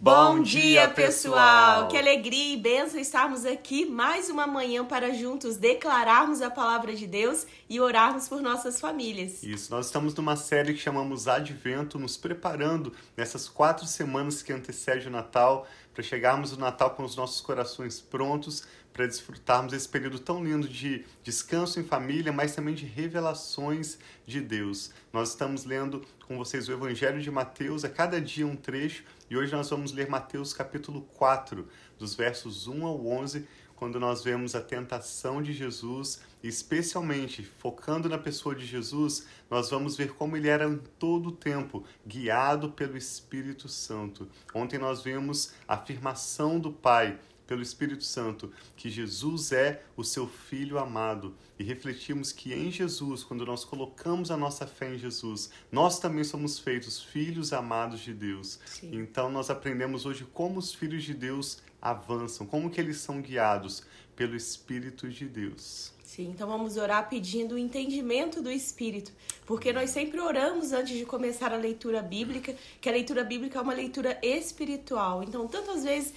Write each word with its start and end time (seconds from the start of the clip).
Bom 0.00 0.40
dia, 0.42 0.88
pessoal! 0.88 1.88
Que 1.88 1.96
alegria 1.96 2.54
e 2.54 2.56
bênção 2.56 3.00
estarmos 3.00 3.44
aqui 3.44 3.84
mais 3.84 4.30
uma 4.30 4.46
manhã 4.46 4.84
para 4.84 5.12
juntos 5.12 5.56
declararmos 5.56 6.40
a 6.40 6.48
palavra 6.48 6.94
de 6.94 7.04
Deus 7.04 7.44
e 7.68 7.80
orarmos 7.80 8.28
por 8.28 8.40
nossas 8.40 8.78
famílias. 8.78 9.42
Isso, 9.42 9.72
nós 9.72 9.86
estamos 9.86 10.14
numa 10.14 10.36
série 10.36 10.72
que 10.72 10.78
chamamos 10.78 11.26
Advento, 11.26 11.98
nos 11.98 12.16
preparando 12.16 12.92
nessas 13.16 13.48
quatro 13.48 13.86
semanas 13.86 14.40
que 14.40 14.52
antecede 14.52 15.08
o 15.08 15.10
Natal, 15.10 15.66
para 15.98 16.04
chegarmos 16.04 16.52
no 16.52 16.58
Natal 16.58 16.92
com 16.92 17.02
os 17.02 17.16
nossos 17.16 17.40
corações 17.40 18.00
prontos 18.00 18.62
para 18.92 19.04
desfrutarmos 19.04 19.72
esse 19.72 19.88
período 19.88 20.20
tão 20.20 20.44
lindo 20.44 20.68
de 20.68 21.04
descanso 21.24 21.80
em 21.80 21.82
família, 21.82 22.32
mas 22.32 22.54
também 22.54 22.72
de 22.72 22.86
revelações 22.86 23.98
de 24.24 24.40
Deus. 24.40 24.92
Nós 25.12 25.30
estamos 25.30 25.64
lendo 25.64 26.06
com 26.24 26.38
vocês 26.38 26.68
o 26.68 26.72
Evangelho 26.72 27.20
de 27.20 27.32
Mateus, 27.32 27.84
a 27.84 27.88
cada 27.88 28.20
dia 28.20 28.46
um 28.46 28.54
trecho, 28.54 29.02
e 29.28 29.36
hoje 29.36 29.50
nós 29.50 29.68
vamos 29.70 29.90
ler 29.90 30.08
Mateus 30.08 30.52
capítulo 30.52 31.02
4, 31.16 31.66
dos 31.98 32.14
versos 32.14 32.68
1 32.68 32.86
ao 32.86 33.04
11, 33.04 33.44
quando 33.78 34.00
nós 34.00 34.24
vemos 34.24 34.56
a 34.56 34.60
tentação 34.60 35.40
de 35.40 35.52
Jesus, 35.52 36.20
especialmente 36.42 37.44
focando 37.44 38.08
na 38.08 38.18
pessoa 38.18 38.52
de 38.52 38.66
Jesus, 38.66 39.24
nós 39.48 39.70
vamos 39.70 39.96
ver 39.96 40.14
como 40.14 40.36
ele 40.36 40.48
era 40.48 40.66
em 40.66 40.78
todo 40.98 41.28
o 41.28 41.32
tempo 41.32 41.84
guiado 42.04 42.72
pelo 42.72 42.96
Espírito 42.96 43.68
Santo. 43.68 44.28
Ontem 44.52 44.78
nós 44.80 45.02
vimos 45.02 45.52
a 45.68 45.74
afirmação 45.74 46.58
do 46.58 46.72
Pai 46.72 47.20
pelo 47.46 47.62
Espírito 47.62 48.04
Santo 48.04 48.52
que 48.76 48.90
Jesus 48.90 49.52
é 49.52 49.82
o 49.96 50.02
seu 50.02 50.26
Filho 50.26 50.76
amado 50.76 51.34
e 51.56 51.62
refletimos 51.62 52.32
que 52.32 52.52
em 52.52 52.70
Jesus, 52.70 53.22
quando 53.22 53.46
nós 53.46 53.64
colocamos 53.64 54.30
a 54.32 54.36
nossa 54.36 54.66
fé 54.66 54.94
em 54.94 54.98
Jesus, 54.98 55.50
nós 55.70 56.00
também 56.00 56.24
somos 56.24 56.58
feitos 56.58 57.00
filhos 57.00 57.52
amados 57.52 58.00
de 58.00 58.12
Deus. 58.12 58.58
Sim. 58.66 58.90
Então 58.92 59.30
nós 59.30 59.48
aprendemos 59.50 60.04
hoje 60.04 60.26
como 60.34 60.58
os 60.58 60.74
filhos 60.74 61.04
de 61.04 61.14
Deus 61.14 61.62
avançam, 61.80 62.46
como 62.46 62.70
que 62.70 62.80
eles 62.80 62.98
são 62.98 63.20
guiados 63.20 63.82
pelo 64.16 64.34
Espírito 64.34 65.08
de 65.08 65.26
Deus. 65.26 65.92
Sim, 66.02 66.30
então 66.30 66.48
vamos 66.48 66.76
orar 66.76 67.08
pedindo 67.08 67.54
o 67.54 67.58
entendimento 67.58 68.42
do 68.42 68.50
Espírito, 68.50 69.12
porque 69.46 69.72
nós 69.72 69.90
sempre 69.90 70.18
oramos 70.18 70.72
antes 70.72 70.96
de 70.96 71.04
começar 71.04 71.52
a 71.52 71.56
leitura 71.56 72.02
bíblica, 72.02 72.56
que 72.80 72.88
a 72.88 72.92
leitura 72.92 73.22
bíblica 73.22 73.58
é 73.58 73.62
uma 73.62 73.74
leitura 73.74 74.18
espiritual. 74.22 75.22
Então, 75.22 75.46
tantas 75.46 75.84
vezes 75.84 76.14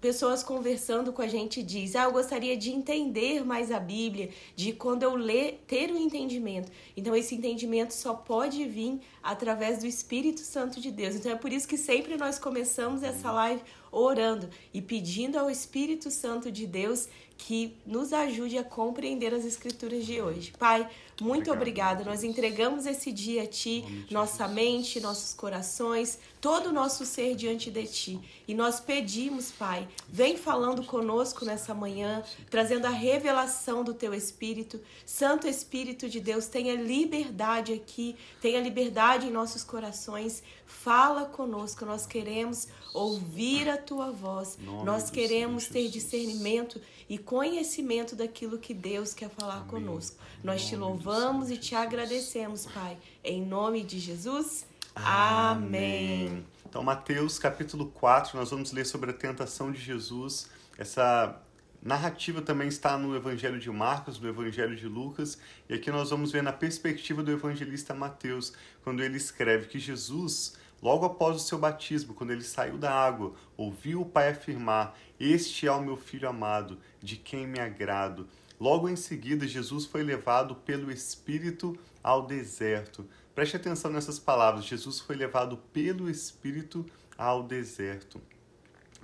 pessoas 0.00 0.42
conversando 0.42 1.12
com 1.12 1.20
a 1.20 1.28
gente 1.28 1.62
diz: 1.62 1.94
"Ah, 1.94 2.04
eu 2.04 2.12
gostaria 2.12 2.56
de 2.56 2.70
entender 2.70 3.44
mais 3.44 3.70
a 3.70 3.78
Bíblia, 3.78 4.30
de 4.56 4.72
quando 4.72 5.02
eu 5.02 5.14
ler 5.14 5.62
ter 5.66 5.92
um 5.92 5.98
entendimento". 5.98 6.72
Então 6.96 7.14
esse 7.14 7.34
entendimento 7.34 7.92
só 7.92 8.14
pode 8.14 8.64
vir 8.66 8.98
através 9.22 9.80
do 9.80 9.86
Espírito 9.86 10.40
Santo 10.40 10.80
de 10.80 10.90
Deus. 10.90 11.14
Então 11.14 11.30
é 11.30 11.36
por 11.36 11.52
isso 11.52 11.68
que 11.68 11.76
sempre 11.76 12.16
nós 12.16 12.38
começamos 12.38 13.02
essa 13.02 13.30
live 13.30 13.62
orando 13.94 14.48
e 14.72 14.82
pedindo 14.82 15.38
ao 15.38 15.50
Espírito 15.50 16.10
Santo 16.10 16.50
de 16.50 16.66
Deus 16.66 17.08
que 17.36 17.76
nos 17.86 18.12
ajude 18.12 18.58
a 18.58 18.64
compreender 18.64 19.34
as 19.34 19.44
escrituras 19.44 20.06
de 20.06 20.20
hoje. 20.20 20.52
Pai, 20.58 20.88
muito 21.20 21.52
obrigado. 21.52 22.04
Nós 22.04 22.24
entregamos 22.24 22.86
esse 22.86 23.12
dia 23.12 23.44
a 23.44 23.46
Ti, 23.46 24.06
nossa 24.10 24.48
mente, 24.48 25.00
nossos 25.00 25.32
corações, 25.32 26.18
todo 26.40 26.70
o 26.70 26.72
nosso 26.72 27.06
ser 27.06 27.36
diante 27.36 27.70
de 27.70 27.86
Ti. 27.86 28.20
E 28.48 28.54
nós 28.54 28.80
pedimos, 28.80 29.52
Pai, 29.52 29.86
vem 30.08 30.36
falando 30.36 30.82
conosco 30.84 31.44
nessa 31.44 31.72
manhã, 31.72 32.22
trazendo 32.50 32.86
a 32.86 32.90
revelação 32.90 33.84
do 33.84 33.94
Teu 33.94 34.12
Espírito. 34.12 34.80
Santo 35.06 35.46
Espírito 35.46 36.08
de 36.08 36.18
Deus, 36.18 36.46
tenha 36.46 36.74
liberdade 36.74 37.72
aqui, 37.72 38.16
tenha 38.40 38.60
liberdade 38.60 39.26
em 39.26 39.30
nossos 39.30 39.62
corações. 39.62 40.42
Fala 40.66 41.26
conosco, 41.26 41.84
nós 41.84 42.06
queremos 42.06 42.66
ouvir 42.92 43.68
a 43.68 43.76
Tua 43.76 44.10
voz. 44.10 44.58
Nós 44.84 45.10
queremos 45.10 45.68
ter 45.68 45.88
discernimento 45.88 46.80
e 47.08 47.18
conhecimento 47.18 48.16
daquilo 48.16 48.58
que 48.58 48.74
Deus 48.74 49.14
quer 49.14 49.30
falar 49.30 49.58
Amém. 49.58 49.68
conosco. 49.68 50.16
Nós 50.42 50.66
te 50.66 50.74
louvamos 50.74 51.03
e 51.50 51.58
te 51.58 51.74
agradecemos, 51.74 52.64
Pai. 52.64 52.96
Em 53.22 53.44
nome 53.44 53.82
de 53.84 53.98
Jesus. 53.98 54.66
Amém. 54.94 56.42
Então, 56.66 56.82
Mateus 56.82 57.38
capítulo 57.38 57.86
4, 57.90 58.38
nós 58.38 58.50
vamos 58.50 58.72
ler 58.72 58.86
sobre 58.86 59.10
a 59.10 59.12
tentação 59.12 59.70
de 59.70 59.78
Jesus. 59.78 60.48
Essa 60.78 61.38
narrativa 61.82 62.40
também 62.40 62.68
está 62.68 62.96
no 62.96 63.14
Evangelho 63.14 63.60
de 63.60 63.70
Marcos, 63.70 64.18
no 64.18 64.26
Evangelho 64.26 64.74
de 64.74 64.88
Lucas, 64.88 65.38
e 65.68 65.74
aqui 65.74 65.90
nós 65.90 66.08
vamos 66.08 66.32
ver 66.32 66.42
na 66.42 66.52
perspectiva 66.52 67.22
do 67.22 67.30
evangelista 67.30 67.92
Mateus, 67.92 68.54
quando 68.82 69.02
ele 69.02 69.18
escreve 69.18 69.66
que 69.66 69.78
Jesus 69.78 70.56
Logo 70.84 71.06
após 71.06 71.36
o 71.36 71.38
seu 71.38 71.56
batismo, 71.56 72.12
quando 72.12 72.32
ele 72.32 72.42
saiu 72.42 72.76
da 72.76 72.92
água, 72.92 73.32
ouviu 73.56 74.02
o 74.02 74.04
Pai 74.04 74.28
afirmar: 74.28 74.94
Este 75.18 75.66
é 75.66 75.72
o 75.72 75.80
meu 75.80 75.96
filho 75.96 76.28
amado, 76.28 76.78
de 77.02 77.16
quem 77.16 77.46
me 77.46 77.58
agrado. 77.58 78.28
Logo 78.64 78.88
em 78.88 78.96
seguida, 78.96 79.46
Jesus 79.46 79.84
foi 79.84 80.02
levado 80.02 80.54
pelo 80.54 80.90
Espírito 80.90 81.78
ao 82.02 82.26
deserto. 82.26 83.06
Preste 83.34 83.56
atenção 83.56 83.92
nessas 83.92 84.18
palavras: 84.18 84.64
Jesus 84.64 85.00
foi 85.00 85.16
levado 85.16 85.58
pelo 85.70 86.08
Espírito 86.08 86.86
ao 87.18 87.42
deserto 87.42 88.22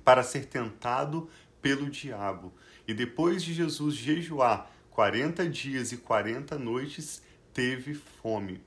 para 0.03 0.23
ser 0.23 0.47
tentado 0.47 1.29
pelo 1.61 1.91
diabo. 1.91 2.55
E 2.89 2.95
depois 2.95 3.43
de 3.43 3.53
Jesus 3.53 3.95
jejuar 3.95 4.73
40 4.93 5.47
dias 5.51 5.93
e 5.93 5.99
40 5.99 6.59
noites, 6.59 7.21
teve 7.53 7.93
fome. 7.93 8.63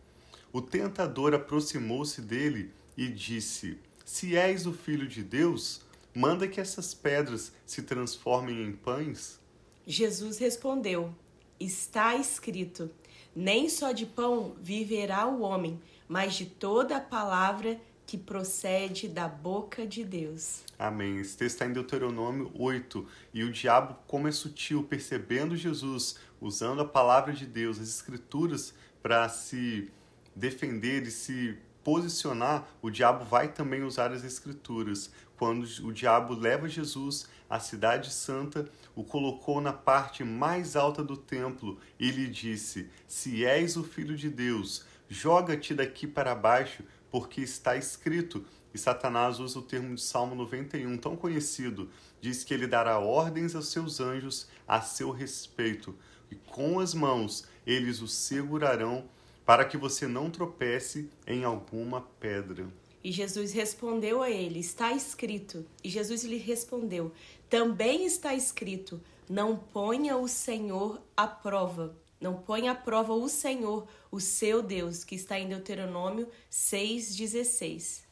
O 0.52 0.62
tentador 0.62 1.34
aproximou-se 1.34 2.22
dele 2.22 2.72
e 2.96 3.08
disse: 3.08 3.80
Se 4.06 4.38
és 4.38 4.68
o 4.68 4.72
filho 4.72 5.08
de 5.08 5.24
Deus, 5.24 5.82
manda 6.14 6.48
que 6.48 6.62
essas 6.62 6.94
pedras 6.94 7.52
se 7.66 7.82
transformem 7.82 8.62
em 8.62 8.74
pães? 8.74 9.42
Jesus 9.86 10.38
respondeu: 10.38 11.14
Está 11.60 12.16
escrito: 12.16 12.90
Nem 13.36 13.70
só 13.70 13.92
de 13.92 14.06
pão 14.06 14.56
viverá 14.62 15.28
o 15.28 15.42
homem, 15.42 15.80
mas 16.08 16.36
de 16.36 16.46
toda 16.46 16.98
a 16.98 17.02
palavra 17.02 17.80
que 18.06 18.18
procede 18.18 19.08
da 19.08 19.28
boca 19.28 19.88
de 19.88 20.04
Deus. 20.04 20.64
Amém. 20.78 21.20
Esse 21.20 21.38
texto 21.38 21.56
está 21.56 21.66
em 21.66 21.74
Deuteronômio 21.74 22.52
8. 22.54 23.08
E 23.34 23.44
o 23.44 23.52
diabo, 23.52 23.96
como 24.08 24.28
é 24.28 24.32
sutil, 24.32 24.84
percebendo 24.84 25.56
Jesus, 25.56 26.18
usando 26.40 26.82
a 26.82 26.86
palavra 26.86 27.34
de 27.34 27.46
Deus, 27.46 27.80
as 27.80 27.88
escrituras, 27.88 28.74
para 29.02 29.28
se 29.30 29.90
defender 30.36 31.04
e 31.04 31.12
se 31.12 31.58
posicionar, 31.84 32.68
o 32.82 32.90
diabo 32.90 33.26
vai 33.26 33.52
também 33.52 33.84
usar 33.84 34.12
as 34.12 34.24
escrituras. 34.24 35.12
Quando 35.38 35.64
o 35.84 35.92
diabo 35.92 36.34
leva 36.34 36.70
Jesus 36.70 37.28
à 37.54 37.60
cidade 37.60 38.12
santa, 38.12 38.68
o 38.96 39.04
colocou 39.04 39.62
na 39.62 39.72
parte 39.72 40.24
mais 40.24 40.76
alta 40.76 41.04
do 41.04 41.16
templo 41.16 41.78
e 42.00 42.10
lhe 42.10 42.28
disse: 42.28 42.90
Se 43.08 43.46
és 43.46 43.78
o 43.78 43.84
filho 43.84 44.18
de 44.18 44.28
Deus, 44.28 44.84
joga-te 45.08 45.76
daqui 45.76 46.08
para 46.08 46.34
baixo, 46.34 46.84
porque 47.12 47.42
está 47.42 47.78
escrito. 47.78 48.44
E 48.74 48.78
Satanás 48.80 49.40
usa 49.40 49.60
o 49.60 49.62
termo 49.62 49.94
de 49.94 50.02
Salmo 50.02 50.34
91, 50.34 50.98
tão 50.98 51.16
conhecido. 51.16 51.92
Diz 52.20 52.44
que 52.44 52.56
ele 52.56 52.66
dará 52.66 52.98
ordens 52.98 53.54
aos 53.54 53.68
seus 53.68 54.00
anjos 54.00 54.48
a 54.68 54.82
seu 54.82 55.12
respeito, 55.12 55.96
e 56.32 56.36
com 56.36 56.80
as 56.80 56.96
mãos 56.96 57.48
eles 57.68 58.02
o 58.02 58.08
segurarão 58.08 59.06
para 59.46 59.64
que 59.64 59.78
você 59.78 60.08
não 60.08 60.32
tropece 60.32 61.08
em 61.28 61.44
alguma 61.44 62.02
pedra. 62.20 62.68
E 63.04 63.12
Jesus 63.12 63.52
respondeu 63.52 64.22
a 64.22 64.32
ele: 64.32 64.60
Está 64.60 64.94
escrito. 64.94 65.66
E 65.84 65.90
Jesus 65.90 66.24
lhe 66.24 66.38
respondeu: 66.38 67.12
Também 67.50 68.06
está 68.06 68.34
escrito: 68.34 69.02
Não 69.30 69.58
ponha 69.58 70.18
o 70.18 70.28
Senhor 70.28 71.02
à 71.16 71.28
prova. 71.28 71.96
Não 72.20 72.36
ponha 72.36 72.72
à 72.72 72.76
prova 72.76 73.14
o 73.14 73.28
Senhor, 73.28 73.88
o 74.10 74.20
seu 74.20 74.62
Deus, 74.62 75.04
que 75.04 75.16
está 75.16 75.38
em 75.38 75.50
Deuteronômio 75.50 76.30
6,16. 76.50 78.04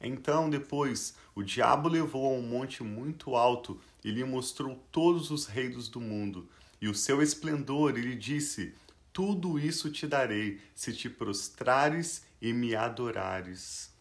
Então, 0.00 0.48
depois, 0.48 1.14
o 1.34 1.42
diabo 1.42 1.88
levou 1.88 2.26
a 2.26 2.38
um 2.38 2.42
monte 2.42 2.82
muito 2.82 3.34
alto 3.34 3.78
e 4.02 4.10
lhe 4.10 4.24
mostrou 4.24 4.76
todos 4.90 5.30
os 5.30 5.44
reinos 5.44 5.88
do 5.88 6.00
mundo 6.00 6.48
e 6.80 6.88
o 6.88 6.94
seu 6.94 7.20
esplendor, 7.20 7.98
e 7.98 8.02
lhe 8.02 8.14
disse: 8.14 8.74
tudo 9.18 9.58
isso 9.58 9.90
te 9.90 10.06
darei 10.06 10.60
se 10.76 10.92
te 10.92 11.10
prostrares 11.10 12.22
e 12.40 12.52
me 12.52 12.76
adorares. 12.76 13.92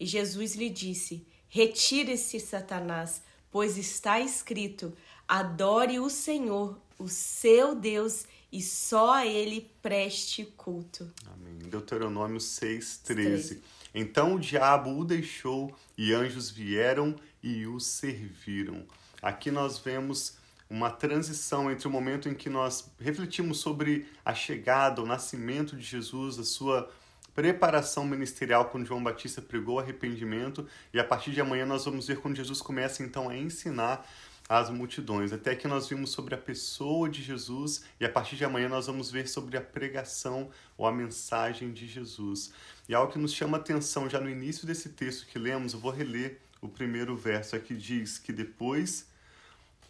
E 0.00 0.06
Jesus 0.06 0.54
lhe 0.54 0.70
disse: 0.70 1.26
Retire-se, 1.50 2.40
Satanás, 2.40 3.22
pois 3.50 3.76
está 3.76 4.20
escrito: 4.20 4.92
Adore 5.26 5.98
o 5.98 6.08
Senhor, 6.08 6.78
o 6.98 7.08
seu 7.08 7.74
Deus, 7.74 8.24
e 8.52 8.62
só 8.62 9.14
a 9.14 9.26
ele 9.26 9.70
preste 9.82 10.44
culto. 10.56 11.10
Amém. 11.26 11.58
Deuteronômio 11.68 12.38
6:13. 12.38 13.60
Então 13.94 14.34
o 14.34 14.40
diabo 14.40 14.90
o 14.96 15.04
deixou 15.04 15.74
e 15.96 16.12
anjos 16.12 16.50
vieram 16.50 17.16
e 17.42 17.66
o 17.66 17.80
serviram. 17.80 18.84
Aqui 19.22 19.50
nós 19.50 19.78
vemos 19.78 20.36
uma 20.68 20.90
transição 20.90 21.70
entre 21.70 21.86
o 21.86 21.90
momento 21.90 22.28
em 22.28 22.34
que 22.34 22.50
nós 22.50 22.90
refletimos 22.98 23.58
sobre 23.58 24.06
a 24.24 24.34
chegada, 24.34 25.00
o 25.00 25.06
nascimento 25.06 25.76
de 25.76 25.82
Jesus, 25.82 26.38
a 26.38 26.44
sua 26.44 26.90
preparação 27.36 28.06
ministerial 28.06 28.64
quando 28.70 28.86
João 28.86 29.04
Batista 29.04 29.42
pregou 29.42 29.78
arrependimento 29.78 30.66
e 30.92 30.98
a 30.98 31.04
partir 31.04 31.32
de 31.32 31.40
amanhã 31.40 31.66
nós 31.66 31.84
vamos 31.84 32.06
ver 32.06 32.16
quando 32.16 32.34
Jesus 32.34 32.62
começa 32.62 33.02
então 33.02 33.28
a 33.28 33.36
ensinar 33.36 34.08
as 34.48 34.70
multidões. 34.70 35.34
Até 35.34 35.54
que 35.54 35.68
nós 35.68 35.86
vimos 35.86 36.10
sobre 36.10 36.34
a 36.34 36.38
pessoa 36.38 37.10
de 37.10 37.22
Jesus 37.22 37.84
e 38.00 38.06
a 38.06 38.08
partir 38.08 38.36
de 38.36 38.44
amanhã 38.44 38.70
nós 38.70 38.86
vamos 38.86 39.10
ver 39.10 39.28
sobre 39.28 39.58
a 39.58 39.60
pregação 39.60 40.50
ou 40.78 40.86
a 40.86 40.92
mensagem 40.92 41.72
de 41.72 41.86
Jesus. 41.86 42.52
E 42.88 42.94
algo 42.94 43.12
que 43.12 43.18
nos 43.18 43.34
chama 43.34 43.58
atenção 43.58 44.08
já 44.08 44.18
no 44.18 44.30
início 44.30 44.66
desse 44.66 44.88
texto 44.88 45.26
que 45.26 45.38
lemos, 45.38 45.74
eu 45.74 45.78
vou 45.78 45.92
reler 45.92 46.40
o 46.62 46.68
primeiro 46.68 47.14
verso 47.14 47.54
aqui 47.54 47.76
diz 47.76 48.18
que 48.18 48.32
depois 48.32 49.06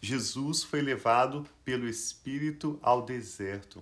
Jesus 0.01 0.63
foi 0.63 0.81
levado 0.81 1.47
pelo 1.63 1.87
Espírito 1.87 2.77
ao 2.81 3.03
deserto. 3.03 3.81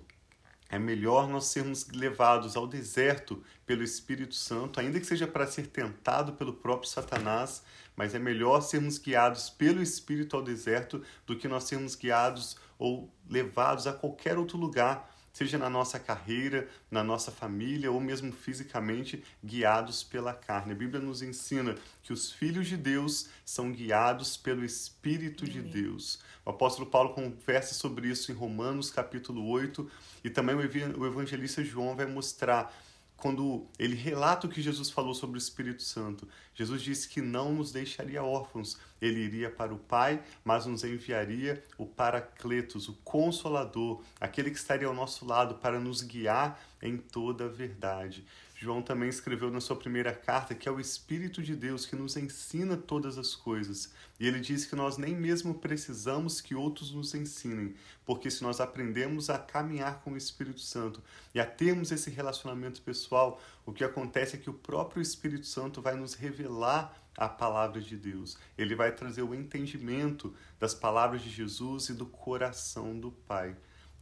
É 0.68 0.78
melhor 0.78 1.28
nós 1.28 1.46
sermos 1.46 1.88
levados 1.88 2.56
ao 2.56 2.66
deserto 2.66 3.42
pelo 3.64 3.82
Espírito 3.82 4.34
Santo, 4.34 4.80
ainda 4.80 4.98
que 4.98 5.06
seja 5.06 5.26
para 5.26 5.46
ser 5.46 5.68
tentado 5.68 6.32
pelo 6.32 6.52
próprio 6.52 6.90
Satanás, 6.90 7.62
mas 7.94 8.14
é 8.14 8.18
melhor 8.18 8.60
sermos 8.60 8.98
guiados 8.98 9.48
pelo 9.48 9.82
Espírito 9.82 10.36
ao 10.36 10.42
deserto 10.42 11.02
do 11.26 11.36
que 11.36 11.48
nós 11.48 11.64
sermos 11.64 11.94
guiados 11.94 12.56
ou 12.78 13.10
levados 13.28 13.86
a 13.86 13.92
qualquer 13.92 14.36
outro 14.38 14.58
lugar 14.58 15.12
seja 15.36 15.58
na 15.58 15.68
nossa 15.68 15.98
carreira, 16.00 16.66
na 16.90 17.04
nossa 17.04 17.30
família 17.30 17.92
ou 17.92 18.00
mesmo 18.00 18.32
fisicamente, 18.32 19.22
guiados 19.44 20.02
pela 20.02 20.32
carne. 20.32 20.72
A 20.72 20.74
Bíblia 20.74 20.98
nos 20.98 21.20
ensina 21.20 21.74
que 22.02 22.10
os 22.10 22.32
filhos 22.32 22.66
de 22.66 22.74
Deus 22.78 23.28
são 23.44 23.70
guiados 23.70 24.38
pelo 24.38 24.64
Espírito 24.64 25.44
Amém. 25.44 25.52
de 25.52 25.60
Deus. 25.60 26.20
O 26.46 26.50
apóstolo 26.50 26.88
Paulo 26.88 27.12
conversa 27.12 27.74
sobre 27.74 28.06
isso 28.06 28.30
em 28.30 28.34
Romanos 28.34 28.88
capítulo 28.88 29.44
8 29.48 29.90
e 30.22 30.30
também 30.30 30.54
o 30.54 31.04
evangelista 31.04 31.64
João 31.64 31.96
vai 31.96 32.06
mostrar 32.06 32.72
quando 33.16 33.66
ele 33.76 33.96
relata 33.96 34.46
o 34.46 34.50
que 34.50 34.62
Jesus 34.62 34.88
falou 34.88 35.12
sobre 35.12 35.36
o 35.36 35.40
Espírito 35.40 35.82
Santo. 35.82 36.28
Jesus 36.54 36.82
disse 36.82 37.08
que 37.08 37.20
não 37.20 37.52
nos 37.52 37.72
deixaria 37.72 38.22
órfãos, 38.22 38.78
ele 39.02 39.18
iria 39.18 39.50
para 39.50 39.74
o 39.74 39.78
Pai, 39.78 40.22
mas 40.44 40.66
nos 40.66 40.84
enviaria 40.84 41.64
o 41.76 41.84
Paracletos, 41.84 42.88
o 42.88 42.92
Consolador, 43.02 44.04
aquele 44.20 44.52
que 44.52 44.56
estaria 44.56 44.86
ao 44.86 44.94
nosso 44.94 45.26
lado 45.26 45.56
para 45.56 45.80
nos 45.80 46.00
guiar 46.00 46.60
em 46.80 46.96
toda 46.96 47.46
a 47.46 47.48
verdade. 47.48 48.24
João 48.58 48.80
também 48.80 49.10
escreveu 49.10 49.50
na 49.50 49.60
sua 49.60 49.76
primeira 49.76 50.14
carta 50.14 50.54
que 50.54 50.66
é 50.66 50.72
o 50.72 50.80
Espírito 50.80 51.42
de 51.42 51.54
Deus 51.54 51.84
que 51.84 51.94
nos 51.94 52.16
ensina 52.16 52.74
todas 52.74 53.18
as 53.18 53.34
coisas. 53.34 53.92
E 54.18 54.26
ele 54.26 54.40
diz 54.40 54.64
que 54.64 54.74
nós 54.74 54.96
nem 54.96 55.14
mesmo 55.14 55.56
precisamos 55.56 56.40
que 56.40 56.54
outros 56.54 56.90
nos 56.90 57.14
ensinem, 57.14 57.74
porque 58.06 58.30
se 58.30 58.42
nós 58.42 58.58
aprendemos 58.58 59.28
a 59.28 59.38
caminhar 59.38 60.00
com 60.00 60.12
o 60.12 60.16
Espírito 60.16 60.60
Santo 60.60 61.02
e 61.34 61.38
a 61.38 61.44
termos 61.44 61.92
esse 61.92 62.08
relacionamento 62.08 62.80
pessoal, 62.80 63.38
o 63.66 63.74
que 63.74 63.84
acontece 63.84 64.36
é 64.36 64.38
que 64.38 64.48
o 64.48 64.54
próprio 64.54 65.02
Espírito 65.02 65.46
Santo 65.46 65.82
vai 65.82 65.94
nos 65.94 66.14
revelar 66.14 66.96
a 67.14 67.28
palavra 67.28 67.78
de 67.78 67.94
Deus. 67.94 68.38
Ele 68.56 68.74
vai 68.74 68.90
trazer 68.90 69.22
o 69.22 69.34
entendimento 69.34 70.34
das 70.58 70.74
palavras 70.74 71.20
de 71.20 71.28
Jesus 71.28 71.90
e 71.90 71.94
do 71.94 72.06
coração 72.06 72.98
do 72.98 73.10
Pai. 73.10 73.54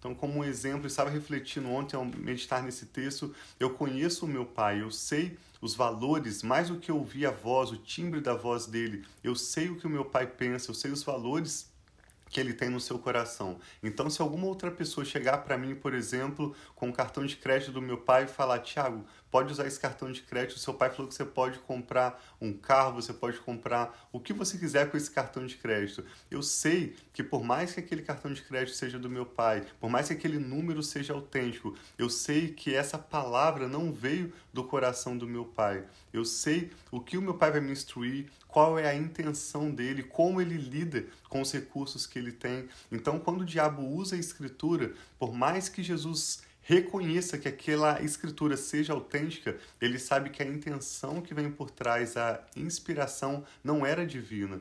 Então, 0.05 0.15
como 0.15 0.41
um 0.41 0.45
exemplo, 0.45 0.87
estava 0.87 1.09
refletindo 1.09 1.71
ontem 1.71 1.97
ao 1.97 2.05
meditar 2.05 2.63
nesse 2.63 2.85
texto, 2.85 3.35
eu 3.59 3.71
conheço 3.71 4.27
o 4.27 4.29
meu 4.29 4.45
pai, 4.45 4.83
eu 4.83 4.91
sei 4.91 5.39
os 5.63 5.75
valores, 5.75 6.43
mais 6.43 6.69
do 6.69 6.79
que 6.79 6.93
ouvir 6.93 7.25
a 7.25 7.31
voz, 7.31 7.73
o 7.73 7.79
timbre 7.79 8.21
da 8.21 8.35
voz 8.35 8.67
dele, 8.67 9.03
eu 9.23 9.35
sei 9.35 9.71
o 9.71 9.77
que 9.77 9.87
o 9.87 9.91
meu 9.91 10.05
pai 10.05 10.27
pensa, 10.27 10.71
eu 10.71 10.75
sei 10.75 10.91
os 10.91 11.03
valores 11.03 11.73
que 12.35 12.41
ele 12.41 12.53
tem 12.53 12.69
no 12.69 12.81
seu 12.81 12.99
coração. 12.99 13.61
Então, 13.81 14.11
se 14.11 14.21
alguma 14.21 14.47
outra 14.47 14.69
pessoa 14.69 15.05
chegar 15.05 15.39
para 15.39 15.57
mim, 15.57 15.73
por 15.73 15.95
exemplo, 15.95 16.53
com 16.75 16.89
o 16.89 16.93
cartão 16.93 17.25
de 17.25 17.37
crédito 17.37 17.71
do 17.71 17.81
meu 17.81 17.97
pai 17.97 18.25
e 18.25 18.27
falar: 18.27 18.59
Tiago, 18.59 19.07
pode 19.35 19.53
usar 19.53 19.67
esse 19.69 19.79
cartão 19.79 20.11
de 20.11 20.21
crédito. 20.23 20.59
Seu 20.59 20.75
pai 20.75 20.91
falou 20.91 21.07
que 21.09 21.15
você 21.15 21.25
pode 21.25 21.61
comprar 21.61 22.21
um 22.41 22.53
carro, 22.53 23.01
você 23.01 23.13
pode 23.13 23.39
comprar 23.39 24.09
o 24.13 24.19
que 24.19 24.33
você 24.33 24.59
quiser 24.59 24.91
com 24.91 24.97
esse 24.97 25.11
cartão 25.11 25.47
de 25.47 25.57
crédito. 25.57 26.05
Eu 26.29 26.43
sei 26.43 26.97
que 27.13 27.23
por 27.23 27.45
mais 27.45 27.73
que 27.73 27.81
aquele 27.81 28.03
cartão 28.03 28.33
de 28.33 28.43
crédito 28.43 28.77
seja 28.77 28.99
do 28.99 29.09
meu 29.09 29.27
pai, 29.27 29.65
por 29.81 29.89
mais 29.89 30.09
que 30.09 30.13
aquele 30.13 30.39
número 30.39 30.83
seja 30.83 31.13
autêntico, 31.13 31.77
eu 31.97 32.09
sei 32.09 32.49
que 32.49 32.75
essa 32.75 32.99
palavra 32.99 33.69
não 33.69 33.93
veio 33.93 34.33
do 34.53 34.63
coração 34.63 35.19
do 35.19 35.27
meu 35.27 35.45
pai. 35.45 35.85
Eu 36.13 36.25
sei 36.25 36.71
o 36.91 37.01
que 37.01 37.19
o 37.19 37.23
meu 37.23 37.35
pai 37.35 37.51
vai 37.51 37.61
me 37.61 37.73
instruir, 37.73 38.31
qual 38.55 38.79
é 38.79 38.89
a 38.89 38.95
intenção 38.95 39.69
dele, 39.69 40.05
como 40.05 40.41
ele 40.41 40.57
lida 40.57 41.07
com 41.29 41.41
os 41.41 41.51
recursos 41.51 42.07
que 42.07 42.21
ele 42.21 42.31
tem. 42.31 42.69
Então, 42.93 43.19
quando 43.19 43.41
o 43.41 43.45
diabo 43.45 43.83
usa 43.83 44.15
a 44.15 44.19
escritura, 44.19 44.93
por 45.19 45.35
mais 45.35 45.69
que 45.69 45.83
Jesus 45.83 46.45
reconheça 46.63 47.37
que 47.37 47.49
aquela 47.49 48.01
escritura 48.01 48.57
seja 48.57 48.93
autêntica, 48.93 49.59
ele 49.81 49.99
sabe 49.99 50.31
que 50.31 50.41
a 50.41 50.47
intenção 50.47 51.21
que 51.21 51.35
vem 51.35 51.51
por 51.51 51.69
trás, 51.69 52.17
a 52.17 52.45
inspiração, 52.55 53.45
não 53.65 53.85
era 53.85 54.07
divina. 54.07 54.61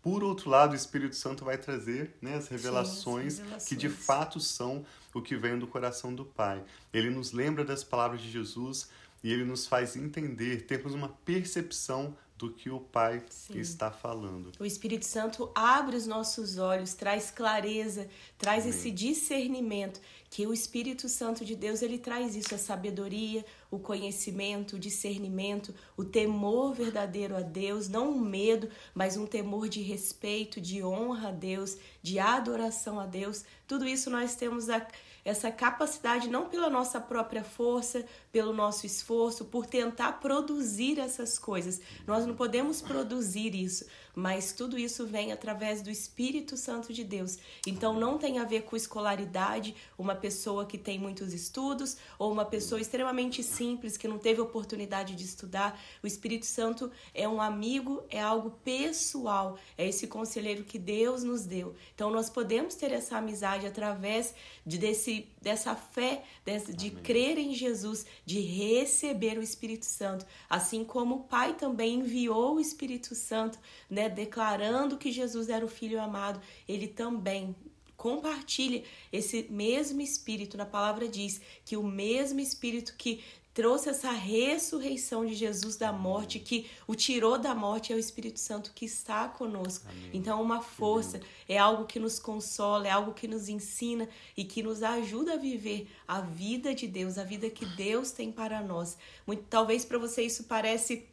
Por 0.00 0.22
outro 0.22 0.48
lado, 0.48 0.70
o 0.70 0.76
Espírito 0.76 1.16
Santo 1.16 1.44
vai 1.44 1.58
trazer 1.58 2.14
né, 2.22 2.36
as, 2.36 2.46
revelações 2.46 3.34
Sim, 3.34 3.40
as 3.40 3.44
revelações 3.46 3.68
que 3.68 3.74
de 3.74 3.88
fato 3.88 4.38
são 4.38 4.86
o 5.12 5.20
que 5.20 5.34
vem 5.34 5.58
do 5.58 5.66
coração 5.66 6.14
do 6.14 6.24
Pai. 6.24 6.62
Ele 6.92 7.10
nos 7.10 7.32
lembra 7.32 7.64
das 7.64 7.82
palavras 7.82 8.20
de 8.20 8.30
Jesus 8.30 8.88
e 9.20 9.32
ele 9.32 9.44
nos 9.44 9.66
faz 9.66 9.96
entender, 9.96 10.62
termos 10.62 10.94
uma 10.94 11.08
percepção 11.08 12.16
do 12.42 12.50
que 12.50 12.68
o 12.68 12.80
Pai 12.80 13.22
Sim. 13.30 13.60
está 13.60 13.88
falando. 13.88 14.50
O 14.58 14.66
Espírito 14.66 15.04
Santo 15.04 15.48
abre 15.54 15.94
os 15.96 16.08
nossos 16.08 16.58
olhos, 16.58 16.92
traz 16.92 17.30
clareza, 17.30 18.08
traz 18.36 18.64
Amém. 18.64 18.76
esse 18.76 18.90
discernimento 18.90 20.00
que 20.28 20.44
o 20.44 20.52
Espírito 20.52 21.08
Santo 21.08 21.44
de 21.44 21.54
Deus 21.54 21.82
ele 21.82 21.98
traz 21.98 22.34
isso 22.34 22.52
a 22.52 22.58
sabedoria, 22.58 23.44
o 23.70 23.78
conhecimento, 23.78 24.74
o 24.74 24.78
discernimento, 24.78 25.72
o 25.96 26.04
temor 26.04 26.74
verdadeiro 26.74 27.36
a 27.36 27.42
Deus, 27.42 27.88
não 27.88 28.10
um 28.10 28.18
medo, 28.18 28.68
mas 28.92 29.16
um 29.16 29.24
temor 29.24 29.68
de 29.68 29.80
respeito, 29.80 30.60
de 30.60 30.82
honra 30.82 31.28
a 31.28 31.32
Deus, 31.32 31.76
de 32.02 32.18
adoração 32.18 32.98
a 32.98 33.06
Deus. 33.06 33.44
Tudo 33.68 33.86
isso 33.86 34.10
nós 34.10 34.34
temos 34.34 34.68
a 34.68 34.84
essa 35.24 35.50
capacidade 35.50 36.28
não 36.28 36.48
pela 36.48 36.68
nossa 36.68 37.00
própria 37.00 37.44
força, 37.44 38.04
pelo 38.30 38.52
nosso 38.52 38.86
esforço, 38.86 39.44
por 39.44 39.66
tentar 39.66 40.20
produzir 40.20 40.98
essas 40.98 41.38
coisas. 41.38 41.80
Nós 42.06 42.26
não 42.26 42.34
podemos 42.34 42.82
produzir 42.82 43.54
isso, 43.54 43.86
mas 44.14 44.52
tudo 44.52 44.78
isso 44.78 45.06
vem 45.06 45.32
através 45.32 45.82
do 45.82 45.90
Espírito 45.90 46.56
Santo 46.56 46.92
de 46.92 47.02
Deus. 47.02 47.38
Então 47.66 47.94
não 47.98 48.18
tem 48.18 48.38
a 48.38 48.44
ver 48.44 48.62
com 48.62 48.76
escolaridade, 48.76 49.74
uma 49.96 50.14
pessoa 50.14 50.66
que 50.66 50.78
tem 50.78 50.98
muitos 50.98 51.32
estudos 51.32 51.96
ou 52.18 52.30
uma 52.30 52.44
pessoa 52.44 52.80
extremamente 52.80 53.42
simples 53.42 53.96
que 53.96 54.08
não 54.08 54.18
teve 54.18 54.40
oportunidade 54.40 55.14
de 55.14 55.24
estudar. 55.24 55.80
O 56.02 56.06
Espírito 56.06 56.46
Santo 56.46 56.90
é 57.14 57.28
um 57.28 57.40
amigo, 57.40 58.02
é 58.10 58.20
algo 58.20 58.50
pessoal, 58.64 59.58
é 59.76 59.88
esse 59.88 60.06
conselheiro 60.06 60.64
que 60.64 60.78
Deus 60.78 61.22
nos 61.22 61.44
deu. 61.44 61.74
Então 61.94 62.10
nós 62.10 62.28
podemos 62.28 62.74
ter 62.74 62.92
essa 62.92 63.16
amizade 63.16 63.66
através 63.66 64.34
de 64.66 64.78
desse 64.78 65.31
dessa 65.42 65.74
fé, 65.74 66.22
desse, 66.44 66.72
de 66.72 66.90
crer 66.90 67.36
em 67.36 67.52
Jesus, 67.52 68.06
de 68.24 68.40
receber 68.40 69.36
o 69.36 69.42
Espírito 69.42 69.84
Santo, 69.84 70.24
assim 70.48 70.84
como 70.84 71.16
o 71.16 71.24
Pai 71.24 71.54
também 71.54 71.96
enviou 71.96 72.54
o 72.54 72.60
Espírito 72.60 73.14
Santo, 73.14 73.58
né, 73.90 74.08
declarando 74.08 74.96
que 74.96 75.10
Jesus 75.10 75.48
era 75.48 75.64
o 75.64 75.68
Filho 75.68 76.00
amado, 76.00 76.40
ele 76.68 76.86
também 76.86 77.54
compartilha 77.96 78.82
esse 79.12 79.46
mesmo 79.48 80.00
Espírito. 80.00 80.56
Na 80.56 80.66
palavra 80.66 81.08
diz 81.08 81.40
que 81.64 81.76
o 81.76 81.84
mesmo 81.84 82.40
Espírito 82.40 82.94
que 82.96 83.22
trouxe 83.54 83.90
essa 83.90 84.10
ressurreição 84.10 85.26
de 85.26 85.34
Jesus 85.34 85.76
da 85.76 85.92
morte, 85.92 86.38
que 86.38 86.66
o 86.86 86.94
tirou 86.94 87.38
da 87.38 87.54
morte 87.54 87.92
é 87.92 87.96
o 87.96 87.98
Espírito 87.98 88.40
Santo 88.40 88.72
que 88.74 88.84
está 88.84 89.28
conosco. 89.28 89.86
Amém. 89.88 90.10
Então, 90.14 90.40
uma 90.40 90.62
força, 90.62 91.20
é 91.48 91.58
algo 91.58 91.84
que 91.84 91.98
nos 91.98 92.18
consola, 92.18 92.88
é 92.88 92.90
algo 92.90 93.12
que 93.12 93.28
nos 93.28 93.48
ensina 93.48 94.08
e 94.36 94.44
que 94.44 94.62
nos 94.62 94.82
ajuda 94.82 95.34
a 95.34 95.36
viver 95.36 95.88
a 96.08 96.20
vida 96.20 96.74
de 96.74 96.86
Deus, 96.86 97.18
a 97.18 97.24
vida 97.24 97.50
que 97.50 97.66
Deus 97.66 98.10
tem 98.10 98.32
para 98.32 98.62
nós. 98.62 98.96
Muito, 99.26 99.44
talvez 99.50 99.84
para 99.84 99.98
você 99.98 100.22
isso 100.22 100.44
parece 100.44 101.06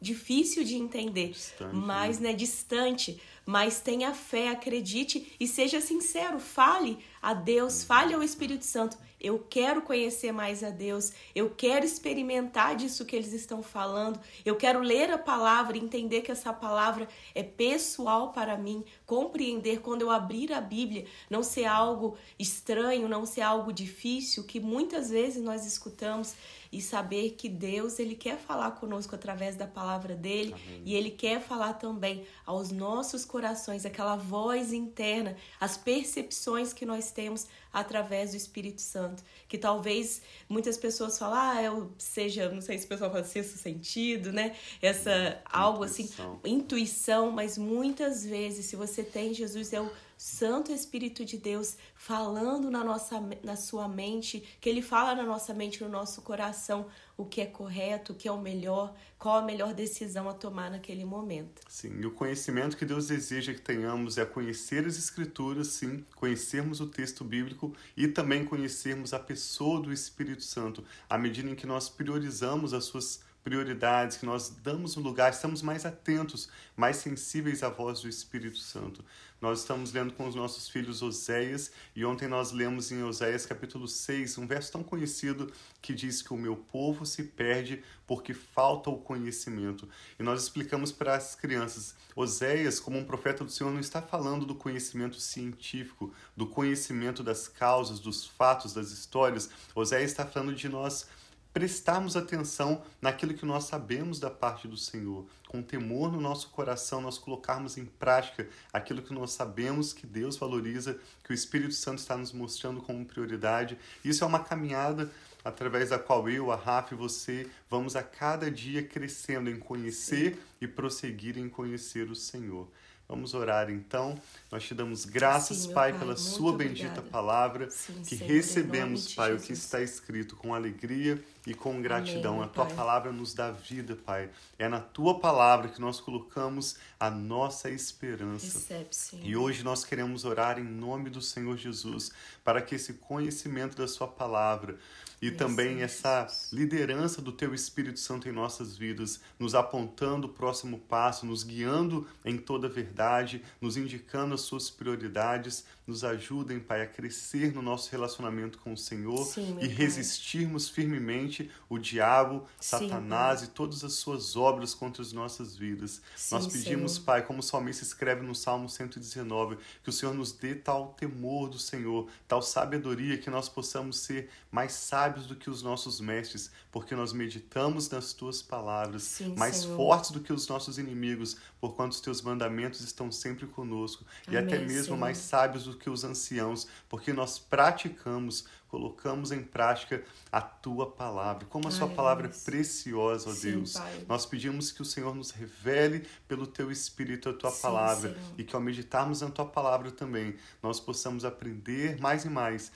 difícil 0.00 0.64
de 0.64 0.76
entender, 0.76 1.28
distante, 1.28 1.76
mas 1.76 2.18
né? 2.18 2.30
né, 2.30 2.34
distante, 2.34 3.20
mas 3.44 3.80
tenha 3.80 4.14
fé, 4.14 4.48
acredite 4.48 5.34
e 5.38 5.46
seja 5.46 5.80
sincero, 5.80 6.40
fale 6.40 6.98
a 7.20 7.34
Deus, 7.34 7.84
fale 7.84 8.14
ao 8.14 8.22
Espírito 8.22 8.64
Santo 8.64 8.96
eu 9.20 9.38
quero 9.38 9.82
conhecer 9.82 10.32
mais 10.32 10.64
a 10.64 10.70
Deus, 10.70 11.12
eu 11.34 11.50
quero 11.50 11.84
experimentar 11.84 12.74
disso 12.74 13.04
que 13.04 13.14
eles 13.14 13.32
estão 13.32 13.62
falando, 13.62 14.18
eu 14.44 14.56
quero 14.56 14.80
ler 14.80 15.10
a 15.10 15.18
palavra, 15.18 15.76
entender 15.76 16.22
que 16.22 16.32
essa 16.32 16.52
palavra 16.52 17.06
é 17.34 17.42
pessoal 17.42 18.32
para 18.32 18.56
mim, 18.56 18.82
compreender 19.04 19.80
quando 19.80 20.02
eu 20.02 20.10
abrir 20.10 20.52
a 20.52 20.60
Bíblia, 20.60 21.04
não 21.28 21.42
ser 21.42 21.66
algo 21.66 22.16
estranho, 22.38 23.08
não 23.08 23.26
ser 23.26 23.42
algo 23.42 23.72
difícil, 23.72 24.44
que 24.44 24.58
muitas 24.58 25.10
vezes 25.10 25.42
nós 25.42 25.66
escutamos 25.66 26.34
e 26.72 26.80
saber 26.80 27.30
que 27.30 27.48
Deus 27.48 27.98
ele 27.98 28.14
quer 28.14 28.38
falar 28.38 28.72
conosco 28.72 29.14
através 29.14 29.56
da 29.56 29.66
palavra 29.66 30.14
dele 30.14 30.52
Amém. 30.52 30.82
e 30.84 30.94
ele 30.94 31.10
quer 31.10 31.40
falar 31.40 31.74
também 31.74 32.24
aos 32.46 32.70
nossos 32.70 33.24
corações, 33.24 33.84
aquela 33.84 34.16
voz 34.16 34.72
interna, 34.72 35.36
as 35.58 35.76
percepções 35.76 36.72
que 36.72 36.86
nós 36.86 37.10
temos 37.10 37.48
através 37.72 38.30
do 38.30 38.36
Espírito 38.36 38.80
Santo. 38.80 39.22
Que 39.48 39.58
talvez 39.58 40.22
muitas 40.48 40.76
pessoas 40.76 41.18
falam, 41.18 41.38
ah, 41.38 41.62
eu 41.62 41.92
seja, 41.98 42.48
não 42.50 42.60
sei 42.60 42.78
se 42.78 42.86
o 42.86 42.88
pessoal 42.88 43.10
fala 43.10 43.24
sexto 43.24 43.58
sentido, 43.58 44.32
né? 44.32 44.56
Essa 44.80 45.40
algo 45.44 45.84
assim, 45.84 46.08
intuição, 46.44 47.30
mas 47.30 47.56
muitas 47.56 48.24
vezes, 48.24 48.66
se 48.66 48.76
você 48.76 49.02
tem 49.02 49.34
Jesus, 49.34 49.72
é 49.72 49.80
o 49.80 49.90
Santo 50.20 50.70
Espírito 50.70 51.24
de 51.24 51.38
Deus 51.38 51.78
falando 51.94 52.70
na 52.70 52.84
nossa 52.84 53.18
na 53.42 53.56
sua 53.56 53.88
mente, 53.88 54.46
que 54.60 54.68
ele 54.68 54.82
fala 54.82 55.14
na 55.14 55.22
nossa 55.22 55.54
mente, 55.54 55.82
no 55.82 55.88
nosso 55.88 56.20
coração, 56.20 56.88
o 57.16 57.24
que 57.24 57.40
é 57.40 57.46
correto, 57.46 58.12
o 58.12 58.14
que 58.14 58.28
é 58.28 58.30
o 58.30 58.38
melhor, 58.38 58.94
qual 59.18 59.38
a 59.38 59.42
melhor 59.42 59.72
decisão 59.72 60.28
a 60.28 60.34
tomar 60.34 60.70
naquele 60.70 61.06
momento. 61.06 61.62
Sim, 61.66 62.02
e 62.02 62.04
o 62.04 62.10
conhecimento 62.10 62.76
que 62.76 62.84
Deus 62.84 63.06
deseja 63.06 63.54
que 63.54 63.62
tenhamos 63.62 64.18
é 64.18 64.26
conhecer 64.26 64.84
as 64.84 64.98
escrituras, 64.98 65.68
sim, 65.68 66.04
conhecermos 66.14 66.82
o 66.82 66.86
texto 66.86 67.24
bíblico 67.24 67.74
e 67.96 68.06
também 68.06 68.44
conhecermos 68.44 69.14
a 69.14 69.18
pessoa 69.18 69.80
do 69.80 69.90
Espírito 69.90 70.42
Santo, 70.42 70.84
à 71.08 71.16
medida 71.16 71.48
em 71.48 71.54
que 71.54 71.66
nós 71.66 71.88
priorizamos 71.88 72.74
as 72.74 72.84
suas 72.84 73.22
prioridades, 73.42 74.16
que 74.16 74.26
nós 74.26 74.48
damos 74.48 74.96
o 74.96 75.00
lugar, 75.00 75.30
estamos 75.30 75.62
mais 75.62 75.86
atentos, 75.86 76.48
mais 76.76 76.96
sensíveis 76.96 77.62
à 77.62 77.68
voz 77.68 78.00
do 78.00 78.08
Espírito 78.08 78.58
Santo. 78.58 79.04
Nós 79.40 79.60
estamos 79.60 79.90
lendo 79.92 80.12
com 80.12 80.28
os 80.28 80.34
nossos 80.34 80.68
filhos 80.68 81.00
Oséias 81.00 81.72
e 81.96 82.04
ontem 82.04 82.28
nós 82.28 82.52
lemos 82.52 82.92
em 82.92 83.02
Oséias 83.02 83.46
capítulo 83.46 83.88
6 83.88 84.36
um 84.36 84.46
verso 84.46 84.70
tão 84.70 84.82
conhecido 84.82 85.50
que 85.80 85.94
diz 85.94 86.20
que 86.20 86.34
o 86.34 86.36
meu 86.36 86.54
povo 86.54 87.06
se 87.06 87.22
perde 87.22 87.82
porque 88.06 88.34
falta 88.34 88.90
o 88.90 88.98
conhecimento. 88.98 89.88
E 90.18 90.22
nós 90.22 90.42
explicamos 90.42 90.92
para 90.92 91.14
as 91.14 91.34
crianças, 91.34 91.94
Oséias, 92.14 92.78
como 92.78 92.98
um 92.98 93.04
profeta 93.04 93.42
do 93.42 93.50
Senhor, 93.50 93.72
não 93.72 93.80
está 93.80 94.02
falando 94.02 94.44
do 94.44 94.54
conhecimento 94.54 95.18
científico, 95.18 96.12
do 96.36 96.46
conhecimento 96.46 97.22
das 97.22 97.48
causas, 97.48 97.98
dos 97.98 98.26
fatos, 98.26 98.74
das 98.74 98.90
histórias. 98.90 99.48
Oséias 99.74 100.10
está 100.10 100.26
falando 100.26 100.54
de 100.54 100.68
nós 100.68 101.08
prestarmos 101.52 102.16
atenção 102.16 102.82
naquilo 103.00 103.34
que 103.34 103.44
nós 103.44 103.64
sabemos 103.64 104.20
da 104.20 104.30
parte 104.30 104.68
do 104.68 104.76
Senhor, 104.76 105.26
com 105.48 105.62
temor 105.62 106.12
no 106.12 106.20
nosso 106.20 106.48
coração, 106.50 107.00
nós 107.00 107.18
colocarmos 107.18 107.76
em 107.76 107.84
prática 107.84 108.48
aquilo 108.72 109.02
que 109.02 109.12
nós 109.12 109.32
sabemos 109.32 109.92
que 109.92 110.06
Deus 110.06 110.36
valoriza, 110.36 110.98
que 111.24 111.32
o 111.32 111.34
Espírito 111.34 111.74
Santo 111.74 111.98
está 111.98 112.16
nos 112.16 112.32
mostrando 112.32 112.80
como 112.80 113.04
prioridade. 113.04 113.76
Isso 114.04 114.22
é 114.22 114.26
uma 114.26 114.40
caminhada 114.40 115.10
através 115.44 115.90
da 115.90 115.98
qual 115.98 116.28
eu, 116.28 116.52
a 116.52 116.56
Rafa 116.56 116.94
e 116.94 116.96
você 116.96 117.48
vamos 117.68 117.96
a 117.96 118.02
cada 118.02 118.50
dia 118.50 118.82
crescendo 118.82 119.50
em 119.50 119.58
conhecer 119.58 120.34
Sim. 120.34 120.40
e 120.60 120.68
prosseguir 120.68 121.38
em 121.38 121.48
conhecer 121.48 122.10
o 122.10 122.14
Senhor. 122.14 122.68
Vamos 123.10 123.34
orar 123.34 123.68
então. 123.70 124.16
Nós 124.52 124.62
te 124.62 124.72
damos 124.72 125.04
graças, 125.04 125.62
Sim, 125.62 125.72
Pai, 125.72 125.90
pai, 125.90 125.98
pela 125.98 126.16
Sua 126.16 126.56
bendita 126.56 126.90
obrigada. 126.90 127.10
palavra, 127.10 127.68
Sim, 127.68 128.04
que 128.06 128.14
recebemos, 128.14 129.12
Pai, 129.14 129.34
o 129.34 129.40
que 129.40 129.52
está 129.52 129.82
escrito 129.82 130.36
com 130.36 130.54
alegria 130.54 131.20
e 131.46 131.54
com 131.54 131.80
gratidão. 131.80 132.34
Amém, 132.34 132.44
a 132.44 132.48
Tua 132.48 132.66
pai. 132.66 132.74
palavra 132.74 133.12
nos 133.12 133.34
dá 133.34 133.50
vida, 133.50 133.96
Pai. 133.96 134.30
É 134.58 134.68
na 134.68 134.80
Tua 134.80 135.18
palavra 135.18 135.68
que 135.68 135.80
nós 135.80 136.00
colocamos 136.00 136.76
a 136.98 137.10
nossa 137.10 137.70
esperança. 137.70 138.58
Recebe. 138.58 139.28
E 139.28 139.36
hoje 139.36 139.62
nós 139.62 139.84
queremos 139.84 140.24
orar 140.24 140.58
em 140.58 140.64
nome 140.64 141.10
do 141.10 141.22
Senhor 141.22 141.56
Jesus, 141.56 142.10
para 142.44 142.60
que 142.60 142.74
esse 142.74 142.94
conhecimento 142.94 143.76
da 143.76 143.88
Sua 143.88 144.06
palavra 144.06 144.78
e 145.22 145.30
também 145.30 145.82
essa 145.82 146.26
liderança 146.50 147.20
do 147.20 147.30
Teu 147.30 147.54
Espírito 147.54 148.00
Santo 148.00 148.28
em 148.28 148.32
nossas 148.32 148.76
vidas, 148.76 149.20
nos 149.38 149.54
apontando 149.54 150.26
o 150.26 150.30
próximo 150.30 150.78
passo, 150.78 151.26
nos 151.26 151.42
guiando 151.44 152.06
em 152.24 152.38
toda 152.38 152.66
a 152.66 152.70
verdade, 152.70 153.42
nos 153.60 153.76
indicando 153.76 154.34
as 154.34 154.40
Suas 154.40 154.70
prioridades, 154.70 155.64
nos 155.90 156.02
ajudem, 156.04 156.58
Pai, 156.58 156.82
a 156.82 156.86
crescer 156.86 157.52
no 157.52 157.60
nosso 157.60 157.90
relacionamento 157.90 158.58
com 158.58 158.72
o 158.72 158.76
Senhor 158.76 159.24
Sim, 159.26 159.58
e 159.60 159.66
resistirmos 159.66 160.68
firmemente 160.68 161.50
o 161.68 161.78
diabo, 161.78 162.46
Sim, 162.58 162.88
Satanás 162.88 163.40
pai. 163.40 163.48
e 163.48 163.52
todas 163.52 163.84
as 163.84 163.92
suas 163.92 164.36
obras 164.36 164.72
contra 164.72 165.02
as 165.02 165.12
nossas 165.12 165.54
vidas. 165.54 166.00
Sim, 166.16 166.34
Nós 166.34 166.46
pedimos, 166.46 166.92
Senhor. 166.92 167.04
Pai, 167.04 167.26
como 167.26 167.40
o 167.40 167.42
salmista 167.42 167.84
escreve 167.84 168.22
no 168.22 168.34
Salmo 168.34 168.68
119, 168.68 169.58
que 169.82 169.90
o 169.90 169.92
Senhor 169.92 170.14
nos 170.14 170.32
dê 170.32 170.54
tal 170.54 170.94
temor 170.94 171.48
do 171.48 171.58
Senhor, 171.58 172.08
tal 172.26 172.40
sabedoria 172.40 173.18
que 173.18 173.28
nós 173.28 173.48
possamos 173.48 173.98
ser 173.98 174.30
mais 174.50 174.72
sábios 174.72 175.10
sábios 175.10 175.26
do 175.26 175.34
que 175.34 175.50
os 175.50 175.62
nossos 175.62 176.00
mestres, 176.00 176.50
porque 176.70 176.94
nós 176.94 177.12
meditamos 177.12 177.88
nas 177.90 178.12
tuas 178.12 178.42
palavras, 178.42 179.02
Sim, 179.02 179.34
mais 179.36 179.56
Senhor. 179.56 179.76
fortes 179.76 180.10
do 180.10 180.20
que 180.20 180.32
os 180.32 180.46
nossos 180.48 180.78
inimigos, 180.78 181.36
porquanto 181.60 181.92
os 181.92 182.00
teus 182.00 182.22
mandamentos 182.22 182.80
estão 182.80 183.10
sempre 183.10 183.46
conosco, 183.46 184.04
Amém, 184.26 184.40
e 184.40 184.44
até 184.44 184.58
mesmo 184.58 184.84
Senhor. 184.84 184.98
mais 184.98 185.18
sábios 185.18 185.64
do 185.64 185.76
que 185.80 185.90
os 185.90 186.04
anciãos, 186.04 186.68
porque 186.88 187.12
nós 187.12 187.38
praticamos, 187.38 188.44
colocamos 188.68 189.32
em 189.32 189.42
prática 189.42 190.04
a 190.30 190.40
tua 190.40 190.88
palavra. 190.90 191.46
Como 191.46 191.66
a 191.66 191.70
Ai, 191.70 191.76
sua 191.76 191.88
palavra 191.88 192.28
Deus. 192.28 192.42
é 192.46 192.50
preciosa, 192.50 193.30
ó 193.30 193.32
Sim, 193.32 193.50
Deus. 193.52 193.72
Pai. 193.72 194.04
Nós 194.08 194.26
pedimos 194.26 194.70
que 194.70 194.82
o 194.82 194.84
Senhor 194.84 195.14
nos 195.14 195.30
revele 195.30 196.06
pelo 196.28 196.46
teu 196.46 196.70
espírito 196.70 197.28
a 197.28 197.32
tua 197.32 197.50
Sim, 197.50 197.62
palavra 197.62 198.12
Senhor. 198.14 198.34
e 198.38 198.44
que 198.44 198.54
ao 198.54 198.60
meditarmos 198.62 199.22
na 199.22 199.30
tua 199.30 199.46
palavra 199.46 199.90
também, 199.90 200.36
nós 200.62 200.78
possamos 200.78 201.24
aprender 201.24 201.98
mais 202.00 202.24
e 202.24 202.28
mais 202.30 202.70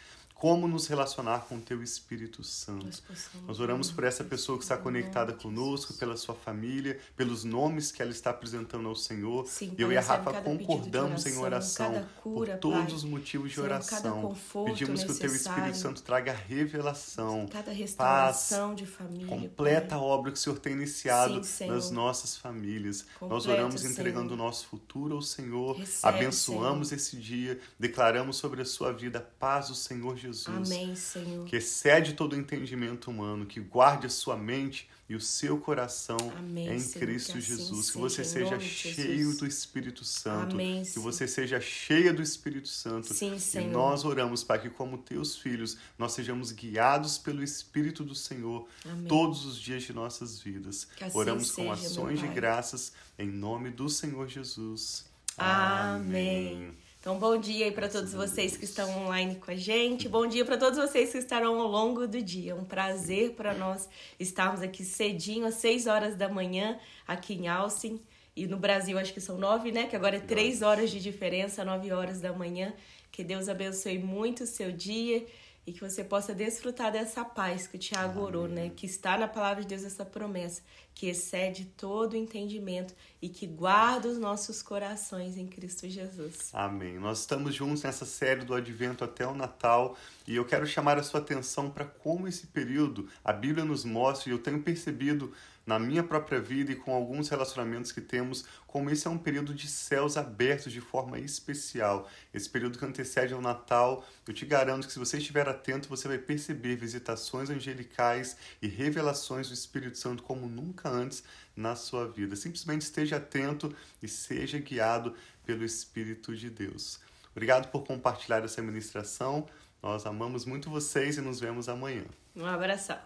como 0.45 0.69
nos 0.69 0.87
relacionar 0.89 1.47
com 1.49 1.57
o 1.57 1.61
teu 1.63 1.83
Espírito 1.83 2.45
Santo. 2.45 3.03
Nós 3.47 3.61
oramos 3.61 3.91
por 3.91 4.05
essa 4.05 4.23
pessoa 4.23 4.59
que 4.59 4.65
está 4.65 4.77
conectada 4.77 5.33
conosco, 5.33 5.95
pela 5.95 6.19
sua 6.19 6.35
família, 6.35 7.01
pelos 7.17 7.45
nomes 7.45 7.91
que 7.91 8.03
ela 8.03 8.11
está 8.11 8.29
apresentando 8.29 8.87
ao 8.87 8.95
Senhor. 8.95 9.47
Sim, 9.47 9.75
Eu 9.79 9.91
e 9.91 9.97
a 9.97 10.03
Rafa 10.03 10.43
concordamos 10.43 11.25
oração, 11.25 11.33
em 11.33 11.39
oração 11.43 12.09
cura, 12.23 12.53
por 12.57 12.61
todos 12.61 12.85
pai. 12.85 12.93
os 12.95 13.05
motivos 13.05 13.53
de 13.53 13.59
oração. 13.59 14.37
Pedimos 14.67 15.03
que 15.03 15.13
o 15.13 15.19
teu 15.19 15.35
Espírito 15.35 15.79
Santo 15.79 16.03
traga 16.03 16.35
revelação, 16.35 17.49
paz, 17.97 18.51
de 18.77 18.85
família, 18.85 19.27
completa 19.27 19.97
pai. 19.97 19.99
a 19.99 20.03
obra 20.03 20.31
que 20.31 20.37
o 20.37 20.41
Senhor 20.43 20.59
tem 20.59 20.75
iniciado 20.75 21.43
Sim, 21.43 21.69
nas 21.69 21.91
nossas 21.91 22.37
famílias. 22.37 23.07
Completa, 23.19 23.35
Nós 23.35 23.47
oramos 23.47 23.83
entregando 23.83 24.29
Senhor. 24.29 24.43
o 24.43 24.45
nosso 24.45 24.67
futuro 24.67 25.15
ao 25.15 25.23
Senhor, 25.23 25.75
Recebe, 25.75 26.19
abençoamos 26.19 26.89
Senhor. 26.89 27.01
esse 27.01 27.17
dia, 27.17 27.59
declaramos 27.79 28.37
sobre 28.37 28.61
a 28.61 28.67
sua 28.67 28.93
vida 28.93 29.21
a 29.21 29.23
paz 29.23 29.69
do 29.69 29.75
Senhor 29.75 30.15
Jesus. 30.15 30.34
Amém, 30.47 30.95
Senhor. 30.95 31.47
Que 31.47 31.57
excede 31.57 32.15
todo 32.15 32.35
o 32.35 32.39
entendimento 32.39 33.11
humano, 33.11 33.47
que 33.47 33.61
guarde 33.61 34.07
a 34.07 34.11
sua 34.11 34.37
mente 34.37 34.89
e 35.09 35.15
o 35.15 35.21
seu 35.21 35.59
coração 35.59 36.17
Amém, 36.37 36.75
em 36.75 36.79
Senhor, 36.79 37.07
Cristo 37.07 37.33
que 37.33 37.39
assim 37.39 37.57
Jesus. 37.57 37.91
que 37.91 37.99
você 37.99 38.25
seja 38.25 38.59
cheio 38.59 39.37
do 39.37 39.47
Espírito 39.47 40.05
Santo. 40.05 40.55
Amém, 40.55 40.83
que 40.83 40.99
você 40.99 41.29
seja 41.29 41.61
cheia 41.61 42.13
do 42.13 42.23
Espírito 42.23 42.69
Santo. 42.69 43.13
Sim, 43.13 43.39
Senhor. 43.39 43.69
E 43.69 43.71
nós 43.71 44.05
oramos, 44.05 44.43
Pai, 44.43 44.61
que 44.61 44.71
como 44.71 44.97
teus 44.99 45.37
filhos, 45.37 45.77
nós 45.99 46.13
sejamos 46.13 46.53
guiados 46.53 47.19
pelo 47.19 47.43
Espírito 47.43 48.03
do 48.03 48.15
Senhor 48.15 48.67
Amém. 48.85 49.07
todos 49.07 49.45
os 49.45 49.61
dias 49.61 49.83
de 49.83 49.93
nossas 49.93 50.41
vidas. 50.41 50.89
Assim 51.01 51.19
oramos 51.19 51.49
seja, 51.49 51.63
com 51.63 51.73
ações 51.73 52.19
de 52.19 52.29
graças 52.29 52.93
em 53.19 53.29
nome 53.29 53.71
do 53.71 53.89
Senhor 53.89 54.27
Jesus. 54.29 55.05
Amém. 55.37 56.75
Então, 57.05 57.19
bom 57.19 57.37
dia 57.37 57.67
aí 57.67 57.71
para 57.71 57.87
todos 57.87 58.15
vocês 58.15 58.57
que 58.57 58.65
estão 58.65 58.89
online 59.05 59.35
com 59.35 59.51
a 59.51 59.55
gente. 59.55 60.09
Bom 60.09 60.27
dia 60.27 60.43
para 60.43 60.57
todos 60.57 60.79
vocês 60.79 61.13
que 61.13 61.19
estarão 61.19 61.61
ao 61.61 61.69
longo 61.69 62.07
do 62.07 62.23
dia. 62.23 62.57
Um 62.57 62.65
prazer 62.65 63.33
para 63.33 63.53
nós 63.53 63.87
estarmos 64.19 64.63
aqui 64.63 64.83
cedinho, 64.83 65.45
às 65.45 65.57
6 65.57 65.87
horas 65.87 66.17
da 66.17 66.31
manhã, 66.31 66.79
aqui 67.07 67.35
em 67.35 67.47
Alcin. 67.47 68.01
E 68.35 68.47
no 68.47 68.57
Brasil, 68.57 68.99
acho 68.99 69.13
que 69.13 69.21
são 69.21 69.37
nove, 69.37 69.71
né? 69.71 69.87
Que 69.87 69.95
agora 69.95 70.17
é 70.17 70.21
três 70.21 70.63
horas 70.63 70.91
de 70.91 70.99
diferença, 70.99 71.63
nove 71.63 71.93
horas 71.93 72.23
da 72.23 72.33
manhã. 72.33 72.73
Que 73.13 73.23
Deus 73.23 73.51
abençoe 73.51 73.99
muito 73.99 74.45
o 74.45 74.47
seu 74.47 74.73
dia 74.73 75.27
e 75.67 75.73
que 75.75 75.81
você 75.83 76.03
possa 76.03 76.35
desfrutar 76.35 76.91
dessa 76.91 77.23
paz 77.23 77.67
que 77.67 77.77
o 77.77 77.79
Tiago 77.79 78.19
orou, 78.21 78.49
né? 78.49 78.71
Que 78.75 78.87
está 78.87 79.19
na 79.19 79.29
palavra 79.29 79.63
de 79.63 79.69
Deus 79.69 79.85
essa 79.85 80.07
promessa, 80.07 80.63
que 80.95 81.09
excede 81.09 81.65
todo 81.77 82.17
entendimento 82.17 82.95
e 83.21 83.29
que 83.29 83.47
guarda 83.47 84.09
os 84.09 84.17
nossos 84.17 84.63
corações 84.63 85.37
em 85.37 85.47
Cristo 85.47 85.89
Jesus. 85.89 86.51
Amém. 86.53 86.99
Nós 86.99 87.21
estamos 87.21 87.55
juntos 87.55 87.83
nessa 87.83 88.05
série 88.05 88.45
do 88.45 88.55
Advento 88.55 89.03
até 89.03 89.27
o 89.27 89.35
Natal 89.35 89.97
e 90.27 90.37
eu 90.37 90.45
quero 90.45 90.67
chamar 90.67 90.99
a 90.99 91.03
sua 91.03 91.21
atenção 91.21 91.69
para 91.71 91.85
como 91.85 92.29
esse 92.29 92.47
período 92.47 93.09
a 93.25 93.33
Bíblia 93.33 93.65
nos 93.65 93.85
mostra 93.85 94.29
e 94.29 94.33
eu 94.33 94.39
tenho 94.39 94.63
percebido 94.63 95.33
na 95.67 95.79
minha 95.79 96.03
própria 96.03 96.41
vida 96.41 96.73
e 96.73 96.77
com 96.77 96.95
alguns 96.95 97.29
relacionamentos 97.29 97.91
que 97.91 98.01
temos, 98.01 98.45
como 98.67 98.91
esse 98.91 99.07
é 99.07 99.11
um 99.11 99.19
período 99.19 99.55
de 99.55 99.67
céus 99.67 100.17
abertos 100.17 100.73
de 100.73 100.81
forma 100.81 101.19
especial. 101.19 102.09
Esse 102.33 102.49
período 102.49 102.79
que 102.79 102.85
antecede 102.85 103.33
ao 103.33 103.41
Natal, 103.41 104.05
eu 104.27 104.35
te 104.35 104.45
garanto 104.45 104.87
que 104.87 104.93
se 104.93 104.99
você 104.99 105.19
estiver 105.19 105.49
atento, 105.49 105.89
você 105.89 106.07
vai 106.07 106.19
perceber 106.19 106.77
visitações 106.77 107.51
angelicais 107.51 108.37
e 108.61 108.69
revelações 108.69 109.49
do 109.49 109.55
Espírito 109.55 109.97
Santo 109.97 110.23
como 110.23 110.49
nunca 110.85 110.89
antes 110.89 111.25
na 111.57 111.75
sua 111.75 112.07
vida. 112.07 112.37
Simplesmente 112.37 112.83
esteja 112.83 113.17
atento 113.17 113.75
e 114.03 114.09
seja 114.09 114.59
guiado 114.59 115.15
pelo 115.45 115.65
Espírito 115.65 116.37
de 116.37 116.51
Deus. 116.51 117.01
Obrigado 117.33 117.71
por 117.71 117.85
compartilhar 117.85 118.45
essa 118.45 118.63
ministração. 118.63 119.47
Nós 119.83 120.07
amamos 120.07 120.45
muito 120.45 120.71
vocês 120.71 121.17
e 121.17 121.21
nos 121.21 121.41
vemos 121.41 121.69
amanhã. 121.69 122.05
Um 122.37 122.47
abração. 122.47 122.99